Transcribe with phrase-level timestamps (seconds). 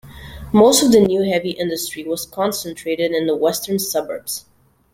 [0.51, 4.45] Most of the new heavy industry was concentrated in the western suburbs.